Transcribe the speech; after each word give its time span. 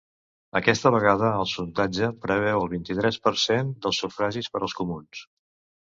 Aquesta 0.59 0.91
vegada, 0.95 1.27
el 1.41 1.45
sondatge 1.51 2.09
preveu 2.23 2.63
el 2.63 2.71
vint-i-tres 2.73 3.19
per 3.27 3.35
cent 3.45 3.73
dels 3.85 4.01
sufragis 4.05 4.51
per 4.57 4.63
als 4.69 4.77
comuns. 4.81 5.23